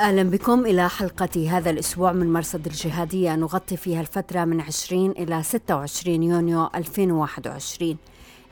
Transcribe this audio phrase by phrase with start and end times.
[0.00, 3.36] أهلا بكم إلى حلقة هذا الأسبوع من مرصد الجهادية.
[3.36, 7.96] نغطي فيها الفترة من 20 إلى 26 يونيو 2021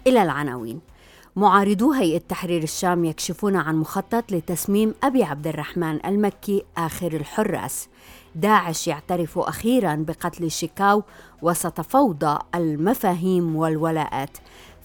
[0.06, 0.80] إلى العناوين.
[1.36, 7.88] معارضو هيئة تحرير الشام يكشفون عن مخطط لتسميم أبي عبد الرحمن المكي آخر الحراس.
[8.34, 11.02] داعش يعترف أخيرا بقتل شيكاو
[11.42, 14.38] وسط فوضى المفاهيم والولاءات.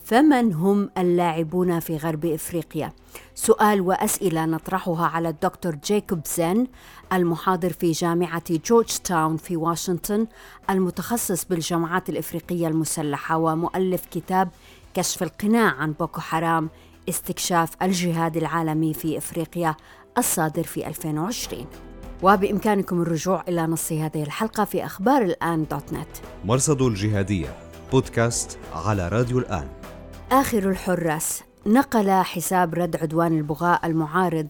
[0.08, 2.94] فمن هم اللاعبون في غرب إفريقيا؟
[3.36, 6.68] سؤال وأسئلة نطرحها على الدكتور جيكوب زين
[7.14, 10.28] المحاضر في جامعة جورج تاون في واشنطن
[10.70, 14.50] المتخصص بالجماعات الإفريقية المسلحة ومؤلف كتاب
[14.94, 16.70] كشف القناع عن بوكو حرام
[17.10, 19.76] استكشاف الجهاد العالمي في إفريقيا
[20.18, 21.66] الصادر في 2020
[22.24, 26.08] وبإمكانكم الرجوع إلى نص هذه الحلقة في أخبار الآن dot net.
[26.46, 27.58] مرصد الجهادية
[27.92, 29.77] بودكاست على راديو الآن.
[30.32, 31.44] آخر الحراس.
[31.66, 34.48] نقل حساب رد عدوان البغاء المعارض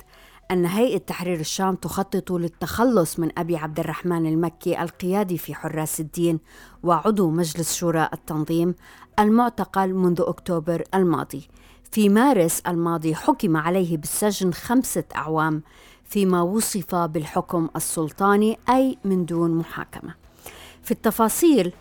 [0.51, 6.39] أن هيئة تحرير الشام تخطط للتخلص من أبي عبد الرحمن المكي القيادي في حراس الدين
[6.83, 8.75] وعضو مجلس شورى التنظيم
[9.19, 11.47] المعتقل منذ أكتوبر الماضي.
[11.91, 15.61] في مارس الماضي حكم عليه بالسجن خمسة أعوام
[16.05, 20.15] فيما وصف بالحكم السلطاني أي من دون محاكمة.
[20.83, 21.73] في التفاصيل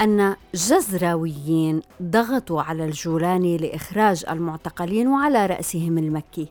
[0.00, 6.48] أن جزراويين ضغطوا على الجولاني لإخراج المعتقلين وعلى رأسهم المكي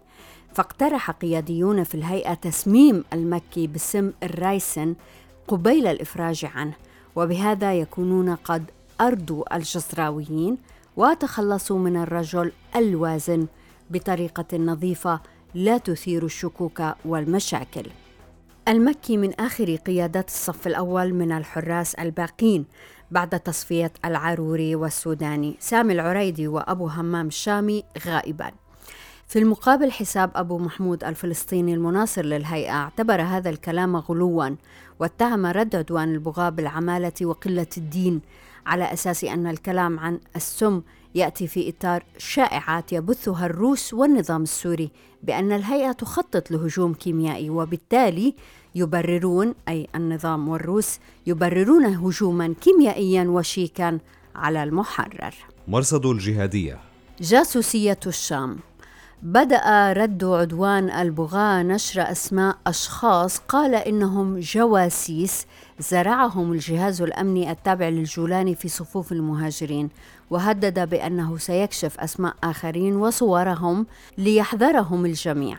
[0.53, 4.95] فاقترح قياديون في الهيئة تسميم المكي باسم الرايسن
[5.47, 6.73] قبيل الإفراج عنه
[7.16, 8.64] وبهذا يكونون قد
[9.02, 10.58] أردوا الجزراويين
[10.97, 13.47] وتخلصوا من الرجل الوازن
[13.89, 15.20] بطريقة نظيفة
[15.54, 17.86] لا تثير الشكوك والمشاكل.
[18.67, 22.65] المكي من آخر قيادات الصف الأول من الحراس الباقين
[23.13, 25.55] بعد تصفية العروري والسوداني.
[25.59, 28.51] سامي العريدي وأبو همام الشامي غائبان
[29.27, 34.49] في المقابل حساب أبو محمود الفلسطيني المناصر للهيئة اعتبر هذا الكلام غلوا
[34.99, 38.21] واتهم رد عدوان البغاة بالعمالة وقلة الدين
[38.65, 40.81] على أساس أن الكلام عن السم
[41.15, 44.91] يأتي في إطار شائعات يبثها الروس والنظام السوري
[45.23, 48.35] بأن الهيئة تخطط لهجوم كيميائي وبالتالي
[48.76, 54.00] يبررون أي النظام والروس يبررون هجوما كيميائيا وشيكا
[54.36, 55.36] على المحرر.
[55.67, 56.80] مرصد الجهادية.
[57.22, 58.58] جاسوسية الشام.
[59.23, 65.45] بدأ رد عدوان البغاة نشر أسماء أشخاص قال إنهم جواسيس
[65.80, 69.90] زرعهم الجهاز الأمني التابع للجولاني في صفوف المهاجرين
[70.30, 73.86] وهدد بأنه سيكشف أسماء آخرين وصورهم
[74.17, 75.58] ليحذرهم الجميع.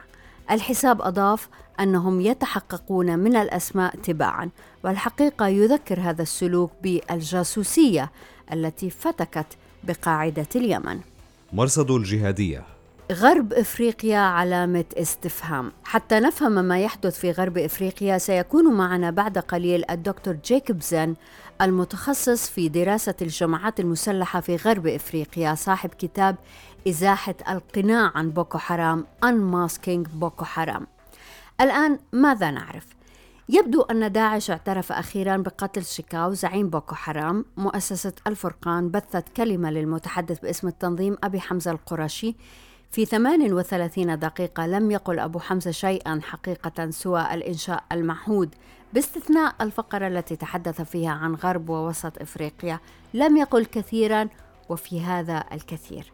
[0.50, 1.48] الحساب أضاف
[1.80, 4.50] أنهم يتحققون من الأسماء تباعا
[4.84, 8.10] والحقيقة يذكر هذا السلوك بالجاسوسية
[8.52, 9.46] التي فتكت
[9.84, 11.00] بقاعدة اليمن.
[11.52, 12.64] مرصد الجهادية.
[13.12, 15.72] غرب إفريقيا علامة استفهام.
[15.84, 21.14] حتى نفهم ما يحدث في غرب إفريقيا سيكون معنا بعد قليل الدكتور جيكوبزن
[21.62, 26.36] المتخصص في دراسة الجماعات المسلحة في غرب إفريقيا صاحب كتاب
[26.88, 30.86] إزاحة القناع عن بوكو حرام Unmasking بوكو حرام.
[31.60, 32.86] الآن ماذا نعرف؟
[33.48, 37.44] يبدو أن داعش اعترف أخيرا بقتل شيكاو زعيم بوكو حرام.
[37.56, 42.36] مؤسسة الفرقان بثت كلمة للمتحدث باسم التنظيم أبي حمزة القرشي.
[42.90, 48.54] في 38 دقيقة لم يقل أبو حمزة شيئا حقيقة سوى الإنشاء المعهود
[48.92, 52.80] باستثناء الفقرة التي تحدث فيها عن غرب ووسط إفريقيا
[53.14, 54.28] لم يقل كثيرا
[54.68, 56.12] وفي هذا الكثير.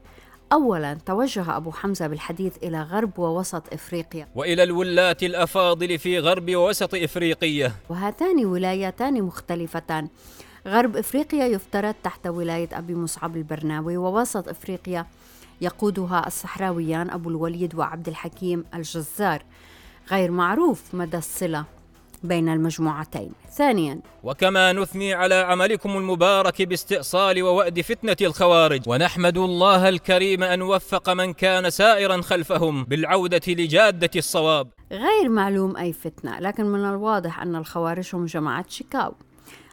[0.53, 4.29] أولا توجه أبو حمزة بالحديث إلى غرب ووسط إفريقيا.
[4.35, 7.73] وإلى الولاة الأفاضل في غرب ووسط إفريقيا.
[7.89, 10.09] وهاتان ولايتان مختلفتان.
[10.67, 15.07] غرب إفريقيا يفترض تحت ولاية أبي مصعب البرناوي ووسط إفريقيا
[15.61, 19.43] يقودها الصحراويان أبو الوليد وعبد الحكيم الجزار.
[20.11, 21.65] غير معروف مدى الصلة.
[22.23, 23.33] بين المجموعتين.
[23.53, 24.01] ثانيا.
[24.23, 28.83] وكما نثني على عملكم المبارك باستئصال ووأد فتنة الخوارج.
[28.87, 34.69] ونحمد الله الكريم أن وفق من كان سائرا خلفهم بالعودة لجادة الصواب.
[34.93, 39.15] غير معلوم أي فتنة لكن من الواضح أن الخوارج هم جماعة شيكاغو.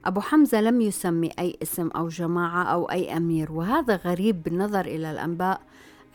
[0.06, 5.12] أبو حمزة لم يسمي أي اسم أو جماعة أو أي أمير وهذا غريب بالنظر إلى
[5.12, 5.62] الأنباء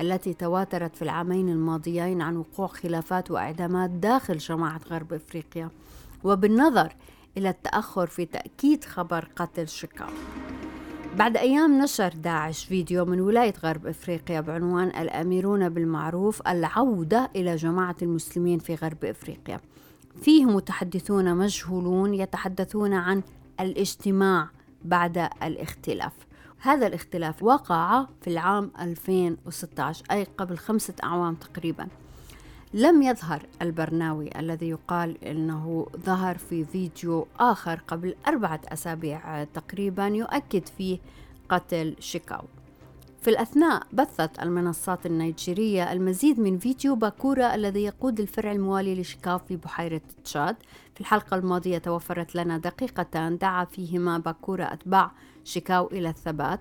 [0.01, 5.71] التي تواترت في العامين الماضيين عن وقوع خلافات وإعدامات داخل جماعة غرب إفريقيا.
[6.25, 6.97] وبالنظر
[7.37, 10.13] إلى التأخر في تأكيد خبر قتل شيكاغو
[11.17, 17.97] بعد أيام نشر داعش فيديو من ولاية غرب إفريقيا بعنوان الأميرون بالمعروف العودة إلى جماعة
[18.03, 19.61] المسلمين في غرب إفريقيا.
[20.23, 23.23] فيه متحدثون مجهولون يتحدثون عن
[23.61, 24.49] الاجتماع
[24.85, 26.13] بعد الاختلاف.
[26.59, 31.89] هذا الاختلاف وقع في العام 2016 أي قبل خمسة أعوام تقريبا.
[32.75, 40.69] لم يظهر البرناوي الذي يقال إنه ظهر في فيديو آخر قبل أربعة أسابيع تقريبا يؤكد
[40.79, 40.99] فيه
[41.49, 42.45] قتل شيكاو.
[43.21, 49.57] في الأثناء بثت المنصات النيجيرية المزيد من فيديو باكورا الذي يقود الفرع الموالي لشيكاو في
[49.57, 50.57] بحيرة تشاد.
[50.95, 55.11] في الحلقة الماضية توفرت لنا دقيقتان دعا فيهما باكورا أتباع
[55.45, 56.61] شيكاو إلى الثبات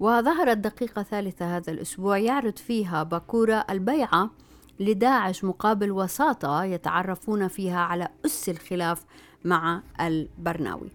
[0.00, 4.30] وظهرت دقيقة ثالثة هذا الأسبوع يعرض فيها باكورا البيعة
[4.80, 9.04] لداعش مقابل وساطة يتعرفون فيها على أس الخلاف
[9.44, 10.88] مع البرناوي.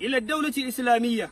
[0.00, 1.30] إلى الدولة الإسلامية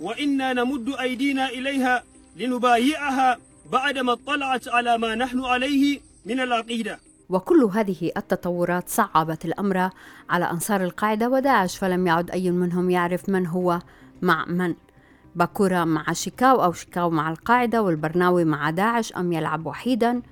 [0.00, 2.02] وإنا نمد أيدينا إليها
[2.36, 3.38] لنبايعها
[3.72, 6.98] بعدما اطلعت على ما نحن عليه من العقيدة.
[7.28, 9.90] وكل هذه التطورات صعبت الأمر
[10.30, 13.78] على أنصار القاعدة وداعش فلم يعد أي منهم يعرف من هو
[14.22, 14.74] مع من.
[15.36, 20.22] باكورا مع شيكاو أو شيكاو مع القاعدة والبرناوي مع داعش أم يلعب وحيدا؟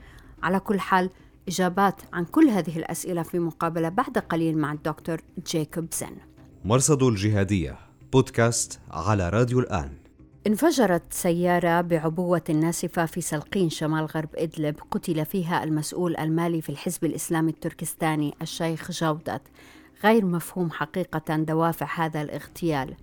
[0.44, 1.11] على كل حال
[1.49, 6.17] إجابات عن كل هذه الأسئلة في مقابلة بعد قليل مع الدكتور جيكوب زن.
[6.64, 7.79] مرصد الجهادية
[8.12, 9.91] بودكاست على راديو الآن.
[10.46, 17.05] انفجرت سيارة بعبوة ناسفة في سلقين شمال غرب إدلب قتل فيها المسؤول المالي في الحزب
[17.05, 19.43] الإسلامي التركستاني الشيخ جودت.
[20.05, 22.94] غير مفهوم حقيقة دوافع هذا الاغتيال.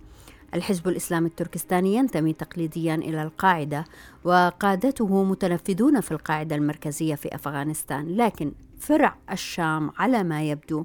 [0.54, 3.84] الحزب الإسلامي التركستاني ينتمي تقليديا إلى القاعدة
[4.24, 8.16] وقادته متنفذون في القاعدة المركزية في أفغانستان.
[8.16, 10.84] لكن فرع الشام على ما يبدو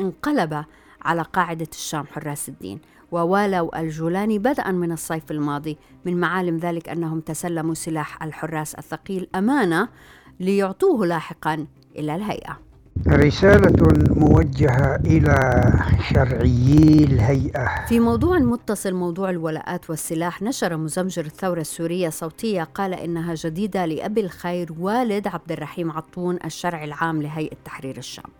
[0.00, 0.64] انقلب
[1.02, 2.80] على قاعدة الشام حراس الدين
[3.12, 5.76] ووالوا الجولاني بدءا من الصيف الماضي.
[6.04, 9.88] من معالم ذلك أنهم تسلموا سلاح الحراس الثقيل أمانة
[10.40, 11.66] ليعطوه لاحقا
[11.96, 12.69] إلى الهيئة.
[13.08, 15.62] رسالة موجهة إلى
[16.10, 17.86] شرعيي الهيئة.
[17.88, 24.20] في موضوع متصل موضوع الولاءات والسلاح نشر مزمجر الثورة السورية صوتية قال إنها جديدة لأبي
[24.20, 28.30] الخير والد عبد الرحيم عطون الشرع العام لهيئة تحرير الشام.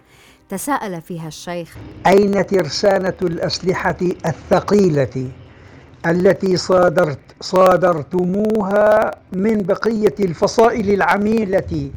[0.48, 1.76] تساءل فيها الشيخ
[2.06, 3.96] أين ترسانة الأسلحة
[4.26, 5.30] الثقيلة
[6.06, 11.90] التي صادرت صادرتموها من بقية الفصائل العميلة؟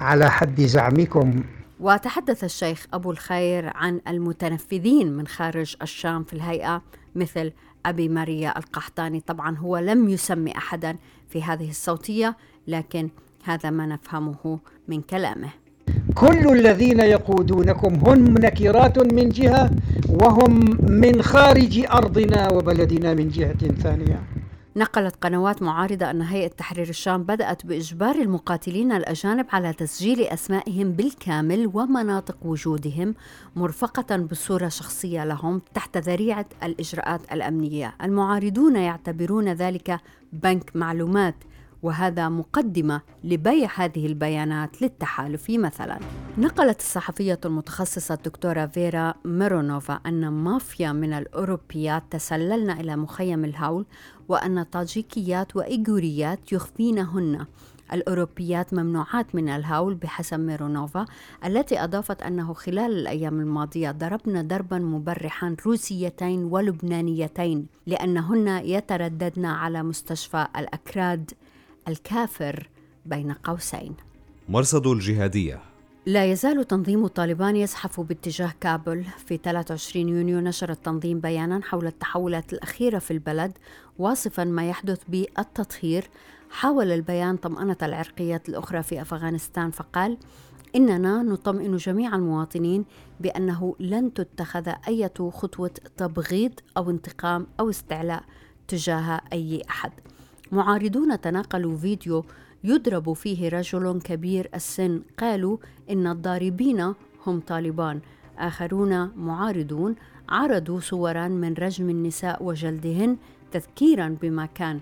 [0.00, 1.42] على حد زعمكم
[1.84, 6.82] وتحدث الشيخ أبو الخير عن المتنفذين من خارج الشام في الهيئة
[7.14, 7.52] مثل
[7.86, 9.20] أبي ماريا القحطاني.
[9.20, 10.96] طبعا هو لم يسمي أحدا
[11.28, 12.36] في هذه الصوتية
[12.68, 13.08] لكن
[13.44, 14.58] هذا ما نفهمه
[14.88, 15.48] من كلامه.
[16.14, 19.70] كل الذين يقودونكم هم نكرات من جهة
[20.08, 24.22] وهم من خارج أرضنا وبلدنا من جهة ثانية.
[24.76, 31.70] نقلت قنوات معارضة أن هيئة تحرير الشام بدأت بإجبار المقاتلين الأجانب على تسجيل أسمائهم بالكامل
[31.74, 33.14] ومناطق وجودهم
[33.56, 37.94] مرفقة بصورة شخصية لهم تحت ذريعة الإجراءات الأمنية.
[38.02, 40.00] المعارضون يعتبرون ذلك
[40.32, 41.34] بنك معلومات.
[41.84, 45.50] وهذا مقدمة لبيع هذه البيانات للتحالف.
[45.50, 45.98] مثلا
[46.38, 53.86] نقلت الصحفية المتخصصة الدكتورة فيرا ميرونوفا أن مافيا من الأوروبيات تسللن إلى مخيم الهول
[54.28, 57.46] وأن طاجيكيات وإيغوريات يخفينهن.
[57.92, 61.04] الأوروبيات ممنوعات من الهول بحسب ميرونوفا
[61.44, 70.46] التي أضافت أنه خلال الأيام الماضية ضربنا ضربا مبرحا روسيتين ولبنانيتين لأنهن يترددن على مستشفى
[70.58, 71.30] الأكراد
[71.88, 72.68] الكافر
[73.06, 73.94] بين قوسين.
[74.48, 75.60] مرصد الجهادية.
[76.06, 79.04] لا يزال تنظيم طالبان يزحف باتجاه كابل.
[79.26, 83.58] في 23 يونيو نشر التنظيم بيانا حول التحولات الأخيرة في البلد
[83.98, 86.04] واصفا ما يحدث بالتطهير.
[86.50, 90.18] حاول البيان طمأنة العرقيات الأخرى في أفغانستان فقال
[90.76, 92.84] إننا نطمئن جميع المواطنين
[93.20, 98.24] بأنه لن تتخذ أي خطوة تبغيض أو انتقام أو استعلاء
[98.68, 99.92] تجاه أي أحد.
[100.52, 102.24] معارضون تناقلوا فيديو
[102.64, 105.02] يضرب فيه رجل كبير السن.
[105.18, 105.56] قالوا
[105.90, 106.94] إن الضاربين
[107.26, 108.00] هم طالبان.
[108.38, 109.94] آخرون معارضون
[110.28, 113.16] عرضوا صورا من رجم النساء وجلدهن
[113.52, 114.80] تذكيرا بما كان.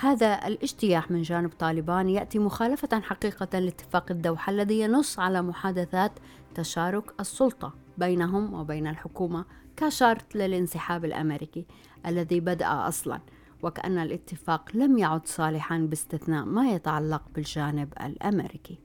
[0.00, 6.12] هذا الاجتياح من جانب طالبان يأتي مخالفة حقيقة لاتفاق الدوحة الذي ينص على محادثات
[6.54, 9.44] تشارك السلطة بينهم وبين الحكومة
[9.76, 11.64] كشرط للانسحاب الأمريكي
[12.06, 13.20] الذي بدأ أصلا.
[13.62, 18.78] وكأن الاتفاق لم يعد صالحا باستثناء ما يتعلق بالجانب الأمريكي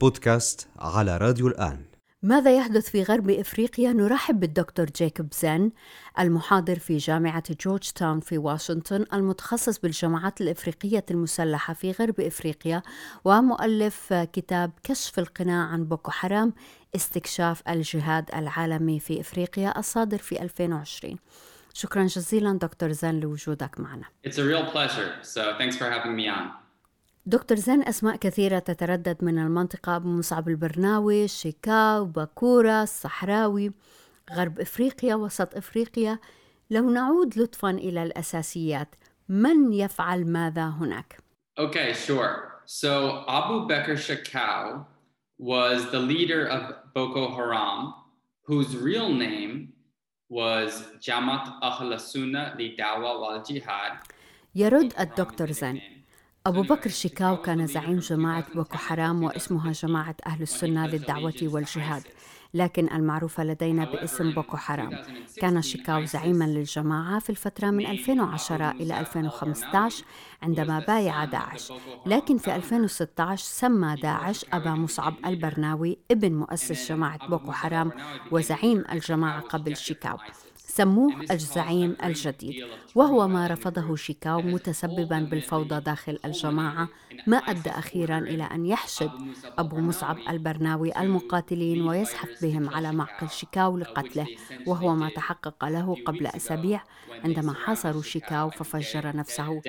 [0.00, 1.92] بودكاست على راديو الآن
[2.24, 5.72] ماذا يحدث في غرب إفريقيا؟ نرحب بالدكتور جيكوب زين
[6.18, 12.82] المحاضر في جامعة جورج تاون في واشنطن المتخصص بالجماعات الإفريقية المسلحة في غرب إفريقيا
[13.24, 16.52] ومؤلف كتاب كشف القناع عن بوكو حرام
[16.96, 21.16] استكشاف الجهاد العالمي في إفريقيا الصادر في 2020.
[21.74, 24.04] شكرا جزيلا دكتور زين لوجودك معنا.
[24.26, 25.12] It's a real pleasure.
[25.22, 26.62] So thanks for having me on.
[27.26, 33.72] دكتور زين أسماء كثيرة تتردد من المنطقة مصعب البرناوي شيكاو باكورا الصحراوي
[34.32, 36.18] غرب إفريقيا وسط إفريقيا
[36.70, 38.94] لو نعود لطفا إلى الأساسيات
[39.28, 41.16] من يفعل ماذا هناك؟
[41.60, 42.62] Okay, sure.
[42.66, 44.86] So Abu Bakr Shakau
[45.38, 46.62] was the leader of
[46.94, 47.94] Boko Haram,
[48.46, 49.71] whose real name
[50.32, 50.72] was
[51.06, 53.92] Jamaat Ahl Sunnah li Dawa wal Jihad.
[54.54, 55.80] يرد الدكتور زين.
[56.46, 62.02] أبو بكر شيكاو كان زعيم جماعة بوكو حرام واسمها جماعة أهل السنة للدعوة والجهاد.
[62.54, 64.90] لكن المعروفة لدينا باسم بوكو حرام.
[65.40, 70.04] كان شيكاو زعيما للجماعة في الفترة من 2010 إلى 2015
[70.42, 71.72] عندما بايع داعش.
[72.06, 77.92] لكن في 2016 سمى داعش أبا مصعب البرناوي ابن مؤسس جماعة بوكو حرام
[78.30, 80.16] وزعيم الجماعة قبل شيكاو
[80.76, 82.64] سموه الزعيم الجديد
[82.94, 86.88] وهو ما رفضه شيكاو متسببا بالفوضى داخل الجماعة
[87.26, 89.10] ما أدى أخيرا إلى أن يحشد
[89.58, 94.26] أبو مصعب البرناوي المقاتلين ويزحف بهم على معقل شيكاو لقتله
[94.66, 96.84] وهو ما تحقق له قبل أسابيع
[97.24, 99.60] عندما حاصروا شيكاو ففجر نفسه.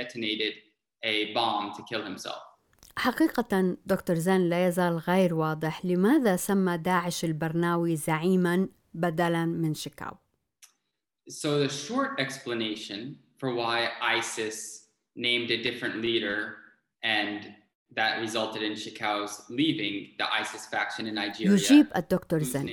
[2.97, 10.22] حقيقة دكتور زين لا يزال غير واضح لماذا سمى داعش البرناوي زعيما بدلا من شيكاو.
[11.29, 16.55] So the short explanation for why ISIS named a different leader
[17.03, 17.39] and
[17.95, 21.53] that resulted in Shekau's leaving the ISIS faction in Nigeria.
[21.53, 22.69] يجيب الدكتور زن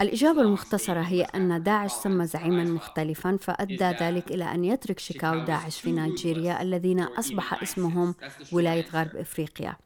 [0.00, 5.80] الإجابة المختصرة هي أن داعش سمى زعيما مختلفا فأدى ذلك إلى أن يترك شيكاو داعش
[5.80, 8.14] في نيجيريا الذين أصبح اسمهم
[8.52, 9.76] ولاية غرب إفريقيا.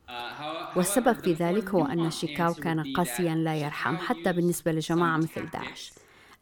[0.77, 5.93] والسبب في ذلك هو أن شيكاو كان قاسيا لا يرحم حتى بالنسبة لجماعة مثل داعش.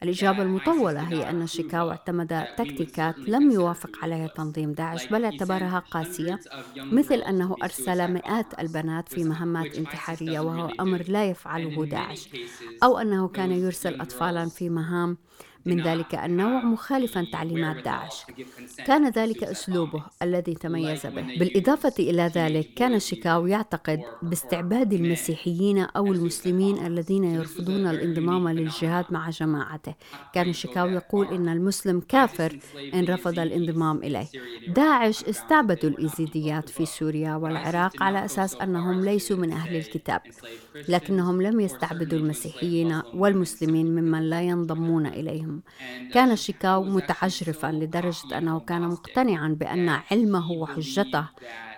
[0.03, 6.39] الإجابة المطولة هي أن شيكاو اعتمد تكتيكات لم يوافق عليها تنظيم داعش بل اعتبرها قاسية
[6.77, 12.29] مثل أنه أرسل مئات البنات في مهمات انتحارية وهو أمر لا يفعله داعش
[12.83, 15.17] أو أنه كان يرسل أطفالا في مهام
[15.69, 18.25] من ذلك النوع مخالفا تعليمات داعش.
[18.85, 21.21] كان ذلك أسلوبه الذي تميز به.
[21.39, 29.29] بالإضافة إلى ذلك كان شيكاو يعتقد باستعباد المسيحيين أو المسلمين الذين يرفضون الانضمام للجهاد مع
[29.29, 29.93] جماعته.
[30.33, 32.59] كان شيكاو يقول إن المسلم كافر
[32.93, 34.27] إن رفض الانضمام إليه.
[34.67, 40.21] داعش استعبدوا الإيزيديات في سوريا والعراق على أساس أنهم ليسوا من أهل الكتاب
[40.89, 45.58] لكنهم لم يستعبدوا المسيحيين والمسلمين ممن لا ينضمون إليهم.
[46.13, 51.25] كان شيكاو متعجرفا لدرجة أنه كان مقتنعا بأن علمه وحجته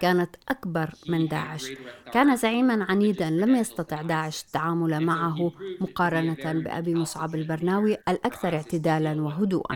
[0.02, 1.72] كانت أكبر من داعش
[2.14, 9.76] كان زعيما عنيدا لم يستطع داعش التعامل معه مقارنة بأبي مصعب البرناوي الأكثر اعتدالا وهدوءا.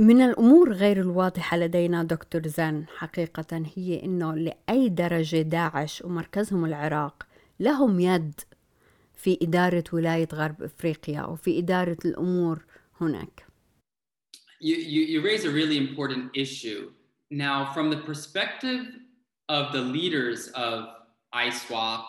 [0.00, 7.26] من الأمور غير الواضحة لدينا دكتور زين حقيقة هي أنه لأي درجة داعش ومركزهم العراق
[7.60, 8.40] لهم يد
[9.14, 12.64] في إدارة ولاية غرب إفريقيا وفي إدارة الأمور
[13.00, 13.44] هناك.
[14.60, 16.90] You, you, you raise a really important issue.
[17.30, 18.86] Now, from the perspective
[19.48, 20.84] of the leaders of
[21.34, 22.04] ISWAP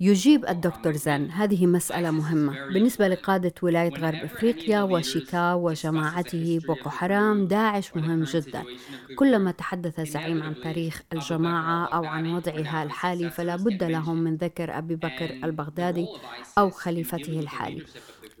[0.00, 2.60] يجيب الدكتور زين هذه مسألة مهمة.
[2.68, 8.66] بالنسبة لقادة ولاية غرب إفريقيا وشيكاو وجماعته بوكو حرام داعش مهم جدا.
[9.14, 14.78] كلما تحدث زعيم عن تاريخ الجماعة أو عن وضعها الحالي فلا بد لهم من ذكر
[14.78, 16.10] أبي بكر البغدادي
[16.58, 17.84] أو خليفته الحالي.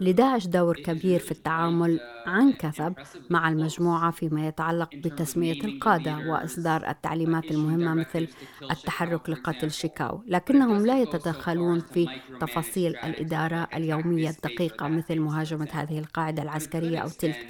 [0.00, 2.94] لداعش دور كبير في التعامل عن كثب
[3.30, 8.28] مع المجموعة فيما يتعلق بتسمية القادة وإصدار التعليمات المهمة مثل
[8.70, 16.42] التحرك لقتل شيكاو لكنهم لا يتدخلون في تفاصيل الإدارة اليومية الدقيقة مثل مهاجمة هذه القاعدة
[16.42, 17.46] العسكرية أو تلك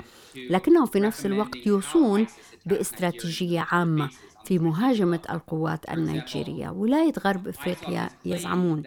[0.49, 2.27] لكنهم في نفس الوقت يوصون
[2.67, 4.11] باستراتيجية عامة
[4.45, 8.85] في مهاجمة القوات النيجيرية ولاية غرب إفريقيا يزعمون.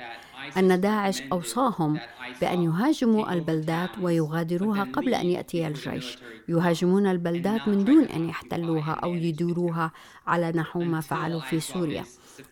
[0.57, 2.00] أن داعش أوصاهم
[2.41, 6.17] بأن يهاجموا البلدات ويغادروها قبل أن يأتي الجيش.
[6.50, 9.91] يهاجمون البلدات من دون أن يحتلوها أو يديروها
[10.27, 12.05] على نحو ما فعلوا في سوريا.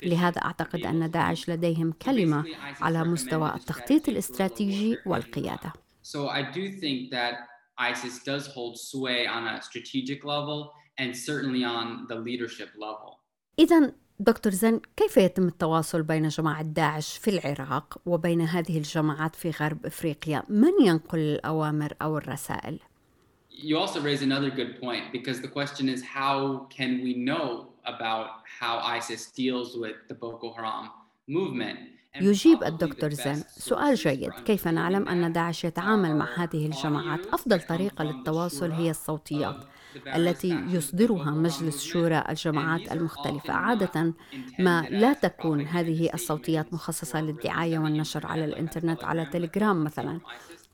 [0.03, 2.45] لهذا أعتقد أن داعش لديهم كلمة
[2.81, 5.73] على مستوى التخطيط الاستراتيجي والقيادة.
[6.03, 7.33] So I do think that
[7.77, 13.17] ISIS does hold sway on a strategic level and certainly on the leadership level.
[13.59, 19.49] إذا دكتور زن كيف يتم التواصل بين جماعة داعش في العراق وبين هذه الجماعات في
[19.49, 22.79] غرب إفريقيا؟ من ينقل الأوامر أو الرسائل؟
[23.51, 28.29] You also raise another good point because the question is how can we know about
[28.59, 30.91] how ISIS deals with the Boko Haram
[31.27, 31.79] movement?
[32.19, 33.43] يجيب الدكتور زين.
[33.47, 34.31] سؤال جيد.
[34.31, 39.55] كيف نعلم أن داعش يتعامل مع هذه الجماعات؟ أفضل طريقة للتواصل هي الصوتيات
[40.15, 43.53] التي يصدرها مجلس شورى الجماعات المختلفة.
[43.53, 44.13] عادة
[44.59, 50.19] ما لا تكون هذه الصوتيات مخصصة للدعاية والنشر على الإنترنت على تليجرام مثلا.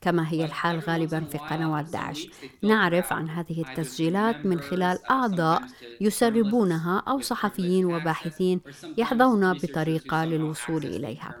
[0.00, 2.28] كما هي الحال غالبا في قنوات داعش.
[2.62, 5.62] نعرف عن هذه التسجيلات من خلال أعضاء
[6.00, 8.60] يسربونها أو صحفيين وباحثين
[8.96, 11.34] يحظون بطريقة للوصول إليها.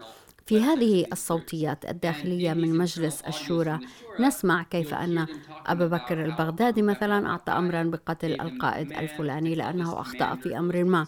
[0.46, 3.80] في هذه الصوتيات الداخلية من مجلس الشورى
[4.18, 5.28] نسمع كيف أن
[5.66, 11.06] أبا بكر البغدادي مثلا أعطى أمرا بقتل القائد الفلاني لأنه أخطأ في أمر ما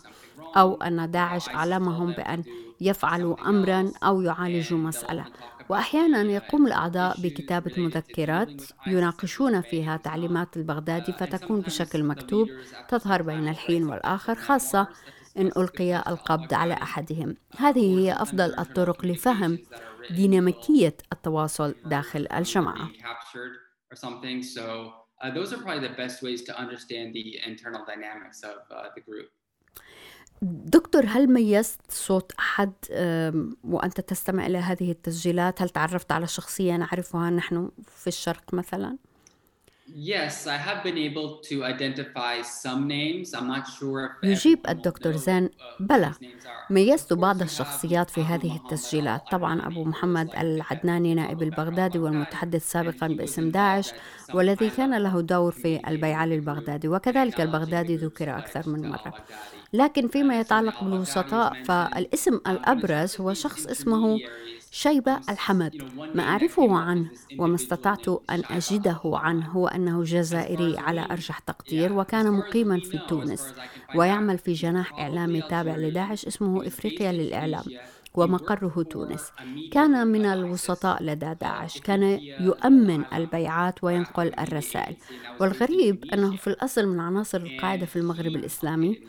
[0.56, 2.44] أو أن داعش أعلمهم بأن
[2.80, 5.26] يفعلوا أمرا أو يعالجوا مسألة.
[5.70, 12.48] وأحيانا يقوم الأعضاء بكتابة مذكرات يناقشون فيها تعليمات البغدادي فتكون بشكل مكتوب
[12.88, 14.88] تظهر بين الحين والآخر خاصة
[15.38, 19.58] إن ألقي القبض على أحدهم هذه هي أفضل الطرق لفهم
[20.10, 22.90] ديناميكية التواصل داخل الجماعة
[25.22, 29.02] Uh, those are probably the best ways to understand the internal dynamics of uh, the
[29.02, 29.28] group.
[30.42, 32.72] دكتور هل ميزت صوت أحد
[33.64, 38.96] وأنت تستمع إلى هذه التسجيلات هل تعرفت على شخصية نعرفها نحن في الشرق مثلا؟
[39.94, 43.34] Yes, I have been able to identify some names.
[43.34, 45.50] I'm not sure if يجيب الدكتور زين.
[45.80, 46.12] بلى.
[46.70, 49.22] ميزت بعض الشخصيات في هذه التسجيلات.
[49.30, 53.92] طبعا أبو محمد العدناني نائب البغدادي والمتحدث سابقا باسم داعش
[54.34, 56.88] والذي كان له دور في البيعة للبغدادي.
[56.88, 59.14] وكذلك البغدادي ذكر أكثر من مرة.
[59.72, 64.18] لكن فيما يتعلق بالوسطاء فالاسم الأبرز هو شخص اسمه
[64.72, 65.82] شيبة الحمد.
[66.14, 72.32] ما أعرفه عنه وما استطعت أن أجده عنه هو أنه جزائري على أرجح تقدير وكان
[72.32, 73.54] مقيما في تونس
[73.94, 77.64] ويعمل في جناح إعلامي تابع لداعش اسمه إفريقيا للإعلام
[78.14, 79.32] ومقره تونس.
[79.72, 82.02] كان من الوسطاء لدى داعش كان
[82.40, 84.96] يؤمن البيعات وينقل الرسائل.
[85.40, 89.00] والغريب أنه في الأصل من عناصر القاعدة في المغرب الإسلامي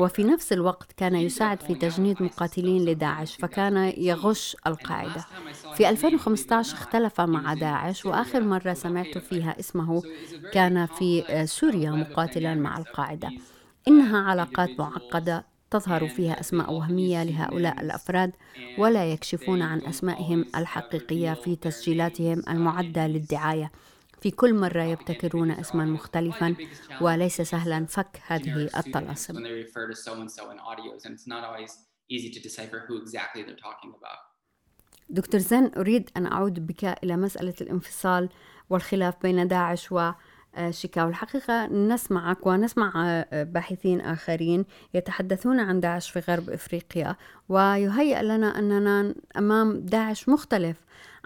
[0.00, 5.26] وفي نفس الوقت كان يساعد في تجنيد مقاتلين لداعش فكان يغش القاعدة.
[5.70, 10.04] في 2015 اختلف مع داعش وآخر مرة سمعت فيها اسمه
[10.50, 13.34] كان في سوريا مقاتلا مع القاعدة.
[13.88, 18.36] إنها علاقات معقدة تظهر فيها أسماء وهمية لهؤلاء الأفراد
[18.76, 23.72] ولا يكشفون عن أسمائهم الحقيقية في تسجيلاتهم المعدة للدعاية.
[24.20, 26.56] في كل مرة يبتكرون اسما مختلفا
[27.00, 29.34] وليس سهلا فك هذه الطلاسم.
[35.08, 38.28] دكتور زين أريد أن أعود بك إلى مسألة الانفصال
[38.70, 40.10] والخلاف بين داعش و
[40.70, 47.16] شيكاغو الحقيقة نسمعك ونسمع باحثين آخرين يتحدثون عن داعش في غرب إفريقيا
[47.48, 50.76] ويهيأ لنا أننا أمام داعش مختلف.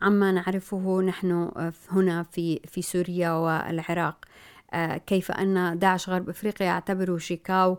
[0.02, 1.50] عما نعرفه نحن
[1.90, 4.24] هنا في في سوريا والعراق.
[5.06, 7.78] كيف أن داعش غرب إفريقيا يعتبر شيكاو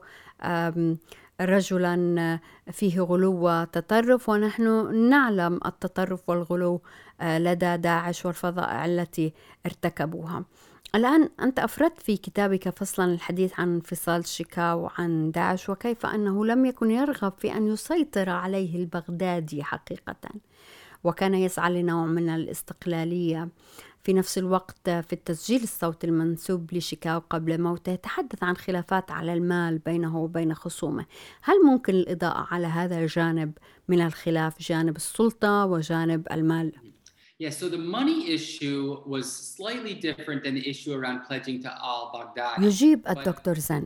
[1.41, 2.39] رجلا
[2.71, 6.81] فيه غلو وتطرف ونحن نعلم التطرف والغلو
[7.21, 9.33] لدى داعش والفظائع التي
[9.65, 10.43] ارتكبوها.
[10.95, 16.65] الآن أنت أفردت في كتابك فصلا الحديث عن انفصال شيكاو عن داعش وكيف أنه لم
[16.65, 20.29] يكن يرغب في أن يسيطر عليه البغدادي حقيقة.
[21.05, 23.49] وكان يسعى لنوع من الاستقلالية.
[24.03, 29.77] في نفس الوقت في التسجيل الصوتي المنسوب لشيكاو قبل موته يتحدث عن خلافات على المال
[29.77, 31.05] بينه وبين خصومه.
[31.41, 33.51] هل ممكن الإضاءة على هذا الجانب
[33.87, 36.71] من الخلاف؟ جانب السلطة وجانب المال؟
[37.37, 42.63] Yeah, so the money issue was slightly different than the issue around pledging to al-Baghdadi.
[42.63, 43.85] يجيب الدكتور زن.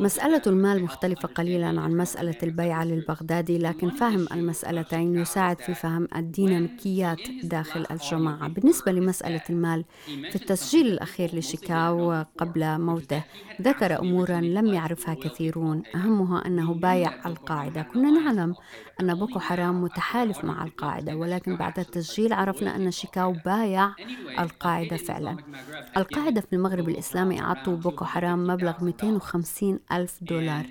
[0.00, 7.18] مسألة المال مختلفة قليلا عن مسألة البيعة للبغدادي لكن فهم المسألتين يساعد في فهم الديناميكيات
[7.42, 8.48] داخل الجماعة.
[8.48, 13.24] بالنسبة لمسألة المال في التسجيل الأخير لشيكاو قبل موته.
[13.62, 15.82] ذكر أمورا لم يعرفها كثيرون.
[15.94, 17.82] أهمها أنه بايع القاعدة.
[17.82, 18.54] كنا نعلم
[19.00, 23.94] أن بوكو حرام متحالف مع القاعدة ولكن بعد التسجيل عرفنا أن شيكاو بايع
[24.38, 25.38] القاعدة فعلا.
[25.96, 30.66] القاعدة في المغرب الإسلامي أعطوا بوكو حرام مبلغ 250 ألف دولار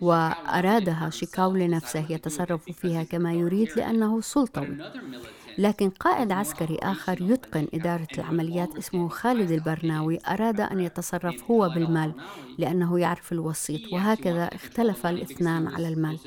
[0.00, 4.80] وأرادها شيكاو لنفسه يتصرف فيها كما يريد لأنه سلطوي.
[5.58, 12.14] لكن قائد عسكري آخر يتقن إدارة العمليات اسمه خالد البرناوي أراد أن يتصرف هو بالمال
[12.58, 16.20] لأنه يعرف الوسيط وهكذا اختلف الاثنان على المال.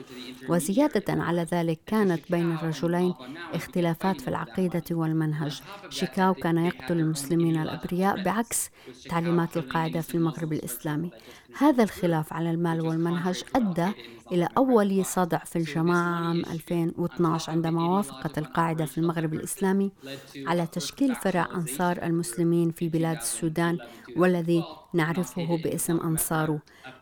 [0.47, 3.15] وزيادة على ذلك كانت بين الرجلين
[3.53, 5.61] اختلافات في العقيدة والمنهج.
[5.89, 8.69] شيكاو كان يقتل المسلمين الأبرياء بعكس
[9.09, 11.13] تعليمات القاعدة في المغرب الإسلامي.
[11.58, 13.91] هذا الخلاف على المال والمنهج أدى
[14.32, 19.91] إلى أول صدع في الجماعة عام 2012 عندما وافقت القاعدة في المغرب الإسلامي
[20.48, 23.78] على تشكيل فرع أنصار المسلمين في بلاد السودان
[24.18, 24.63] والذي
[24.95, 26.60] نعرفه باسم أنصارو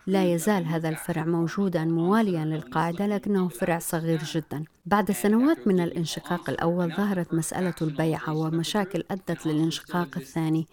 [0.08, 4.64] لا يزال هذا الفرع موجودا مواليا للقاعدة لكنه فرع صغير جدا.
[4.86, 10.68] بعد سنوات من الانشقاق الأول ظهرت مسألة البيعة ومشاكل أدت للانشقاق الثاني.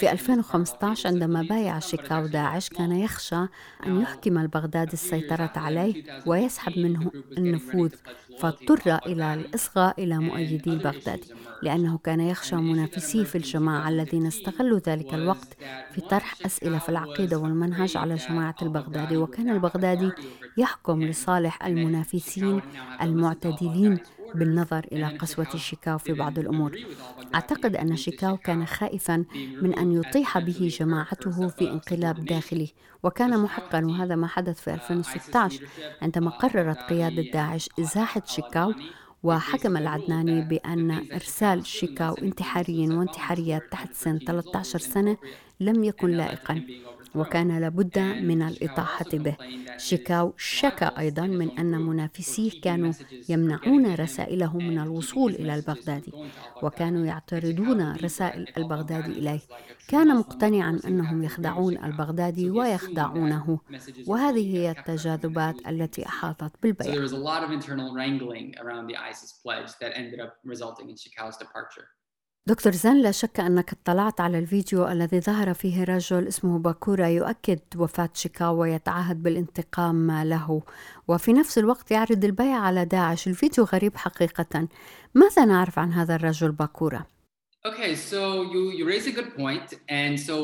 [0.00, 3.46] في 2015 عندما بايع شيكاو داعش كان يخشى
[3.86, 7.92] أن يحكم البغداد السيطرة عليه ويسحب منه النفوذ.
[8.38, 15.14] فاضطر إلى الإصغاء إلى مؤيدي البغدادي لأنه كان يخشى منافسيه في الجماعة الذين استغلوا ذلك
[15.14, 15.56] الوقت
[15.92, 20.10] في طرح أسئلة في العقيدة والمنهج على جماعة البغدادي وكان البغدادي
[20.56, 22.60] يحكم لصالح المنافسين
[23.02, 23.98] المعتدلين
[24.34, 26.78] بالنظر إلى قسوة شيكاو في بعض الأمور.
[27.34, 29.24] أعتقد أن شيكاو كان خائفا
[29.62, 32.72] من أن يطيح به جماعته في انقلاب داخلي.
[33.02, 35.60] وكان محقا وهذا ما حدث في 2016
[36.02, 38.74] عندما قررت قيادة داعش إزاحة شيكاو
[39.22, 45.16] وحكم العدناني بأن إرسال شيكاو انتحاريين وانتحاريات تحت سن 13 سنة
[45.60, 46.62] لم يكن لائقا.
[47.14, 49.36] وكان لابد من الإطاحة به.
[49.76, 52.92] شيكاو شكى أيضا من أن منافسيه كانوا
[53.28, 56.12] يمنعون رسائله من الوصول إلى البغدادي
[56.62, 59.40] وكانوا يعترضون رسائل البغدادي إليه.
[59.88, 63.58] كان مقتنعا أنهم يخدعون البغدادي ويخدعونه
[64.06, 66.94] وهذه هي التجاذبات التي أحاطت بالبيع.
[72.46, 77.58] دكتور زن لا شك أنك اطلعت على الفيديو الذي ظهر فيه رجل اسمه باكورا يؤكد
[77.76, 80.62] وفاة شيكاو ويتعهد بالانتقام له
[81.08, 84.68] وفي نفس الوقت يعرض البيع على داعش الفيديو غريب حقيقة
[85.14, 87.06] ماذا نعرف عن هذا الرجل باكورا؟
[87.66, 89.72] Okay, so you, you raise a good point.
[89.88, 90.34] And so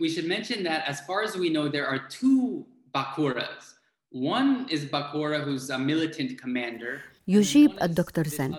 [0.00, 3.74] we should mention that as far as we know, there are two Bakuras.
[4.10, 7.02] One is Bakura, who's a militant commander.
[7.28, 8.54] يجيب الدكتور زن.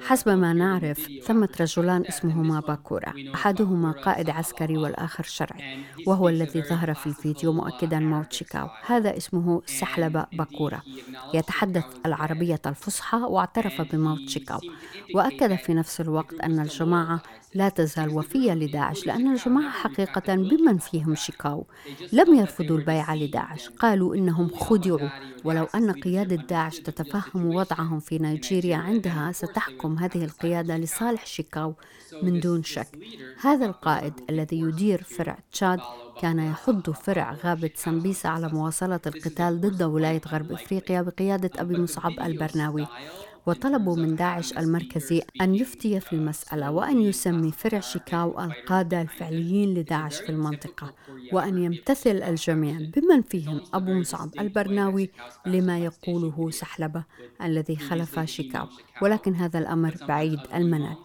[0.00, 3.12] حسب ما نعرف ثمة رجلان اسمهما باكورا.
[3.34, 8.68] أحدهما قائد عسكري والآخر شرعي وهو الذي ظهر في الفيديو مؤكدا موت شيكاو.
[8.86, 10.80] هذا اسمه سحلب باكورا.
[11.34, 14.60] يتحدث العربية الفصحى واعترف بموت شيكاو.
[15.14, 17.22] وأكد في نفس الوقت أن الجماعة
[17.54, 21.66] لا تزال وفية لداعش لأن الجماعة حقيقة بمن فيهم شيكاو.
[22.12, 23.68] لم يرفضوا البيعة لداعش.
[23.68, 25.08] قالوا إنهم خدعوا
[25.44, 31.74] ولو أن قيادة داعش تتفهم وضعهم في نيجيريا عندها ستحكم هذه القيادة لصالح شيكاو
[32.22, 32.98] من دون شك.
[33.40, 35.80] هذا القائد الذي يدير فرع تشاد
[36.20, 42.20] كان يحض فرع غابة سمبيسا على مواصلة القتال ضد ولاية غرب إفريقيا بقيادة أبي مصعب
[42.20, 42.86] البرناوي.
[43.50, 50.20] وطلبوا من داعش المركزي أن يفتي في المسألة وأن يسمي فرع شيكاو القادة الفعليين لداعش
[50.20, 50.92] في المنطقة
[51.32, 55.10] وأن يمتثل الجميع بمن فيهم أبو مصعب البرناوي
[55.46, 57.04] لما يقوله سحلبة
[57.42, 58.66] الذي خلف شيكاو.
[59.02, 60.96] ولكن هذا الأمر بعيد المنال.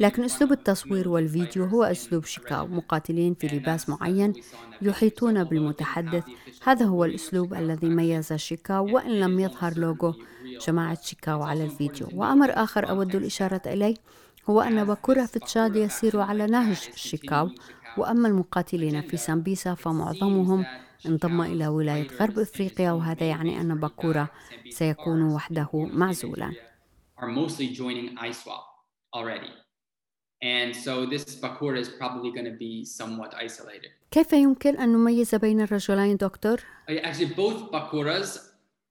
[0.00, 2.66] لكن أسلوب التصوير والفيديو هو أسلوب شيكاو.
[2.66, 4.32] مقاتلين في لباس معين
[4.82, 6.24] يحيطون بالمتحدث.
[6.62, 10.14] هذا هو الأسلوب الذي ميز شيكاو وإن لم يظهر لوجو
[10.66, 13.94] جماعة شيكاو على الفيديو وأمر آخر أود الإشارة إليه
[14.50, 17.50] هو أن باكورا في تشاد يسير على نهج شيكاو
[17.96, 20.66] وأما المقاتلين في سامبيسا فمعظمهم
[21.06, 24.28] انضم إلى ولاية غرب إفريقيا وهذا يعني أن باكورا
[24.70, 26.52] سيكون وحده معزولا.
[34.10, 36.60] كيف يمكن أن نميز بين الرجلين دكتور؟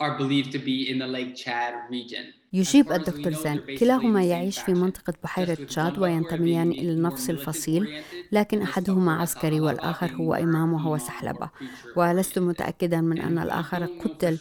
[0.02, 2.34] Are believed to be in the Lake Chad region.
[2.54, 9.14] يجيب الدكتور زين كلاهما يعيش في منطقة بحيرة تشاد وينتميان إلى نفس الفصيل لكن أحدهما
[9.22, 11.50] عسكري والآخر هو إمام وهو سحلبة.
[11.96, 14.38] ولست متأكدا من أن الآخر قتل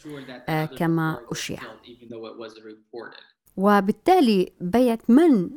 [0.78, 1.62] كما أشيع.
[3.56, 5.50] وبالتالي بيعة من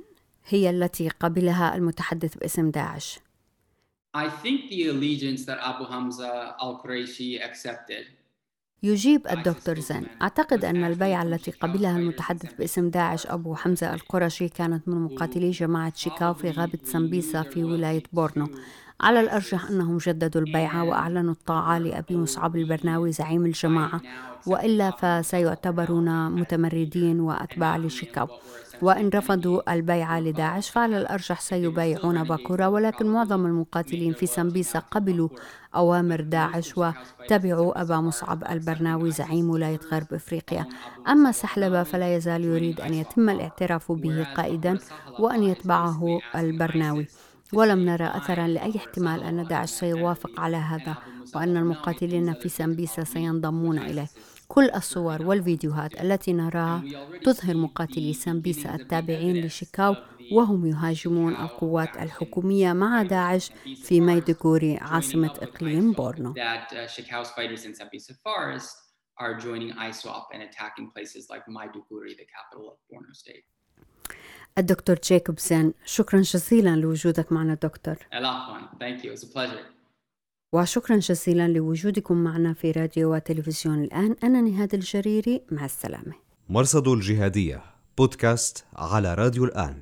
[0.48, 3.20] هي التي قبلها المتحدث باسم داعش؟
[4.14, 8.06] I think the allegiance that Abu Hamza al-Qurayshi accepted
[8.84, 10.06] يجيب الدكتور زين.
[10.22, 15.94] أعتقد أن البيعة التي قبلها المتحدث باسم داعش أبو حمزة القرشي كانت من مقاتلي جماعة
[15.96, 18.48] شيكاو في غابة سمبيسا في ولاية بورنو.
[19.02, 24.02] على الأرجح أنهم جددوا البيعة وأعلنوا الطاعة لأبي مصعب البرناوي زعيم الجماعة.
[24.48, 28.28] وإلا فسيعتبرون متمردين وأتباع لشيكاو.
[28.82, 35.30] وإن رفضوا البيعة لداعش فعلى الأرجح سيبايعون باكورا ولكن معظم المقاتلين في سمبيسا قبلوا
[35.76, 40.66] أوامر داعش وتبعوا أبا مصعب البرناوي زعيم ولاية غرب إفريقيا.
[41.08, 44.80] أما سحلبة فلا يزال يريد أن يتم الاعتراف به قائدا
[45.20, 47.08] وأن يتبعه البرناوي.
[47.54, 50.96] ولم نرى أثرا لأي احتمال أن داعش سيوافق على هذا
[51.36, 54.08] وأن المقاتلين في سمبيسا سينضمون إليه.
[54.52, 56.84] كل الصور والفيديوهات التي نراها
[57.24, 59.96] تظهر مقاتلي سمبيسا التابعين لشيكاو
[60.32, 63.52] وهم يهاجمون القوات الحكومية مع داعش
[63.84, 66.34] في ميدوغوري عاصمة إقليم بورنو
[69.26, 73.46] are joining ISWAP and attacking places like Maiduguri, the capital of Borno State.
[74.58, 77.96] الدكتور جيكوبسون شكرا جزيلا لوجودك معنا دكتور
[78.80, 79.12] Thank you.
[79.14, 79.81] It's a pleasure.
[80.54, 84.16] وشكرا جزيلا لوجودكم معنا في راديو وتلفزيون الآن.
[84.24, 86.14] أنا نهاد الجريري مع السلامة.
[86.50, 87.62] مرصد الجهادية
[87.98, 89.76] بودكاست على راديو الآن.